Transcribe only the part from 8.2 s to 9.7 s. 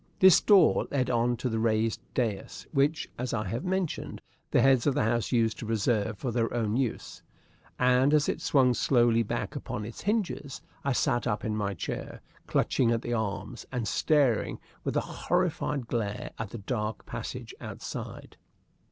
it swung slowly back